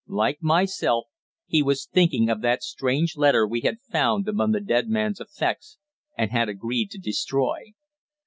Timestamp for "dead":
4.59-4.89